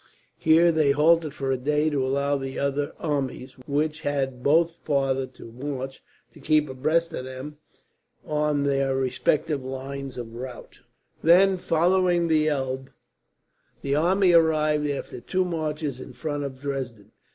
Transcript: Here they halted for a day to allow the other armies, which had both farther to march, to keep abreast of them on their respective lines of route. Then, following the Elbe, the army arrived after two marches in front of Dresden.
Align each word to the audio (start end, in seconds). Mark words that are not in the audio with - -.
Here 0.39 0.71
they 0.71 0.89
halted 0.93 1.31
for 1.31 1.51
a 1.51 1.57
day 1.57 1.91
to 1.91 2.03
allow 2.03 2.35
the 2.35 2.57
other 2.57 2.93
armies, 2.97 3.51
which 3.67 4.01
had 4.01 4.41
both 4.41 4.77
farther 4.77 5.27
to 5.27 5.51
march, 5.51 6.01
to 6.33 6.39
keep 6.39 6.67
abreast 6.67 7.13
of 7.13 7.25
them 7.25 7.57
on 8.25 8.63
their 8.63 8.95
respective 8.95 9.63
lines 9.63 10.17
of 10.17 10.33
route. 10.33 10.79
Then, 11.21 11.57
following 11.57 12.29
the 12.29 12.47
Elbe, 12.49 12.89
the 13.83 13.93
army 13.93 14.33
arrived 14.33 14.89
after 14.89 15.21
two 15.21 15.45
marches 15.45 15.99
in 15.99 16.13
front 16.13 16.45
of 16.45 16.59
Dresden. 16.59 17.11